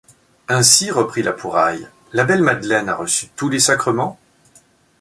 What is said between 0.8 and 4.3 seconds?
reprit La Pouraille, la belle Madeleine a reçu tous les sacrements?...